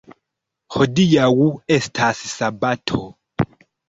Hodiaŭ 0.75 1.27
estas 1.75 2.21
sabato. 2.31 3.03